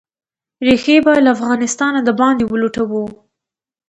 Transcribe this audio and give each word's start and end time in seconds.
ریښې 0.67 0.97
به 1.05 1.13
«له 1.25 1.29
افغانستانه 1.35 1.99
د 2.03 2.09
باندې 2.19 2.43
ولټوو». 2.47 3.05